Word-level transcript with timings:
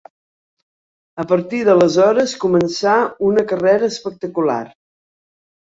A 1.23 1.25
partir 1.31 1.59
d'aleshores 1.67 2.35
començà 2.45 2.97
una 3.29 3.47
carrera 3.53 3.91
espectacular. 3.97 4.61